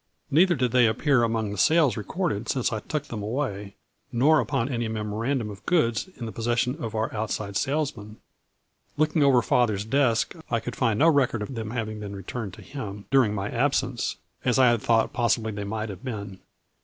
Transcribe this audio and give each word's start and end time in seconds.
Neither 0.31 0.55
did 0.55 0.71
they 0.71 0.87
appear 0.87 1.21
among 1.21 1.51
the 1.51 1.59
sales 1.59 1.95
recorded 1.95 2.49
since 2.49 2.73
I 2.73 2.79
took 2.79 3.03
them 3.03 3.19
them 3.19 3.27
away, 3.29 3.75
nor 4.11 4.39
upon 4.39 4.67
any 4.67 4.87
memorandum 4.87 5.51
of 5.51 5.63
goods 5.67 6.09
in 6.17 6.25
the 6.25 6.31
possession 6.31 6.75
of 6.83 6.95
our 6.95 7.13
outside 7.13 7.55
sales 7.55 7.95
men. 7.95 8.17
Looking 8.97 9.21
over 9.21 9.43
father's 9.43 9.85
desk, 9.85 10.35
I 10.49 10.59
could 10.59 10.75
find 10.75 10.97
no 10.97 11.07
record 11.07 11.43
of 11.43 11.53
their 11.53 11.65
having 11.69 11.99
been 11.99 12.15
returned 12.15 12.55
to 12.55 12.63
him, 12.63 13.05
during 13.11 13.35
my 13.35 13.51
absence, 13.51 14.15
as 14.43 14.57
I 14.57 14.71
had 14.71 14.81
thought 14.81 15.13
possibly 15.13 15.51
they 15.51 15.65
might 15.65 15.89
have 15.89 16.03
been. 16.03 16.39